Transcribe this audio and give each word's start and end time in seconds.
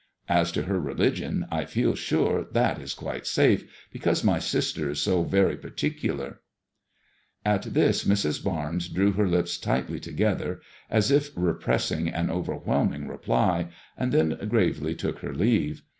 As 0.29 0.51
to 0.53 0.63
her 0.63 0.79
religion, 0.79 1.45
I 1.51 1.63
feel 1.65 1.93
sure 1.93 2.47
that 2.53 2.79
is 2.81 2.95
quite 2.95 3.27
safe, 3.27 3.69
because 3.91 4.23
my 4.23 4.39
sister 4.39 4.89
is 4.89 4.99
so 4.99 5.21
very 5.21 5.55
par 5.55 5.69
ticular." 5.69 6.37
At 7.45 7.75
this 7.75 8.03
Mrs. 8.03 8.43
Barnes 8.43 8.89
drew 8.89 9.11
her 9.11 9.27
lips 9.27 9.59
tightly 9.59 9.99
together, 9.99 10.59
as 10.89 11.11
if 11.11 11.29
re 11.35 11.53
MADEMOISELLE 11.53 11.55
IXE. 11.55 11.55
1 11.55 11.61
7 11.61 11.63
pressing 11.63 12.07
an 12.09 12.31
overwhelming 12.31 13.07
reply, 13.07 13.67
and 13.95 14.11
then 14.11 14.39
gravely 14.49 14.95
took 14.95 15.19
her 15.19 15.35
leave. 15.35 15.83